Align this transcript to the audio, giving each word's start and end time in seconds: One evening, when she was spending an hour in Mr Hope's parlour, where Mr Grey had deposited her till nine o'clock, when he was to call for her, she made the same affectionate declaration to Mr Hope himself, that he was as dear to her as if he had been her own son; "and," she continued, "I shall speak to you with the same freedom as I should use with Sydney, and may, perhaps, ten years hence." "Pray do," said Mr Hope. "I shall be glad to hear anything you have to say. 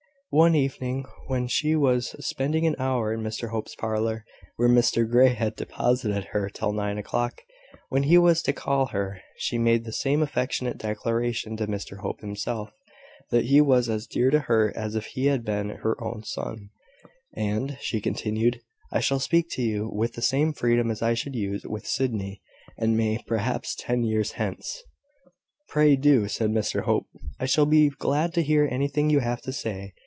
One 0.33 0.55
evening, 0.55 1.03
when 1.27 1.47
she 1.47 1.75
was 1.75 2.15
spending 2.25 2.65
an 2.65 2.77
hour 2.79 3.11
in 3.11 3.19
Mr 3.21 3.49
Hope's 3.49 3.75
parlour, 3.75 4.23
where 4.55 4.69
Mr 4.69 5.05
Grey 5.05 5.33
had 5.33 5.57
deposited 5.57 6.23
her 6.31 6.49
till 6.49 6.71
nine 6.71 6.97
o'clock, 6.97 7.41
when 7.89 8.03
he 8.03 8.17
was 8.17 8.41
to 8.43 8.53
call 8.53 8.85
for 8.85 8.91
her, 8.93 9.21
she 9.35 9.57
made 9.57 9.83
the 9.83 9.91
same 9.91 10.21
affectionate 10.23 10.77
declaration 10.77 11.57
to 11.57 11.67
Mr 11.67 11.97
Hope 11.97 12.21
himself, 12.21 12.71
that 13.29 13.47
he 13.47 13.59
was 13.59 13.89
as 13.89 14.07
dear 14.07 14.29
to 14.29 14.39
her 14.39 14.71
as 14.73 14.95
if 14.95 15.05
he 15.07 15.25
had 15.25 15.43
been 15.43 15.67
her 15.67 16.01
own 16.01 16.23
son; 16.23 16.69
"and," 17.35 17.77
she 17.81 17.99
continued, 17.99 18.61
"I 18.89 19.01
shall 19.01 19.19
speak 19.19 19.49
to 19.49 19.61
you 19.61 19.89
with 19.93 20.13
the 20.13 20.21
same 20.21 20.53
freedom 20.53 20.89
as 20.91 21.01
I 21.01 21.13
should 21.13 21.35
use 21.35 21.65
with 21.65 21.85
Sydney, 21.85 22.41
and 22.77 22.95
may, 22.95 23.17
perhaps, 23.27 23.75
ten 23.75 24.03
years 24.05 24.31
hence." 24.31 24.81
"Pray 25.67 25.97
do," 25.97 26.29
said 26.29 26.51
Mr 26.51 26.83
Hope. 26.83 27.07
"I 27.37 27.45
shall 27.47 27.65
be 27.65 27.89
glad 27.89 28.33
to 28.35 28.41
hear 28.41 28.65
anything 28.71 29.09
you 29.09 29.19
have 29.19 29.41
to 29.41 29.51
say. 29.51 29.91